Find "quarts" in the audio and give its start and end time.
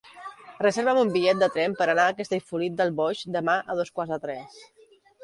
3.99-4.15